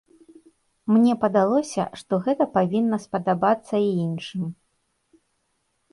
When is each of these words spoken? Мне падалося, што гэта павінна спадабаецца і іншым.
Мне 0.93 1.13
падалося, 1.25 1.83
што 2.01 2.13
гэта 2.27 2.43
павінна 2.57 2.97
спадабаецца 3.07 3.75
і 3.87 3.95
іншым. 4.09 4.43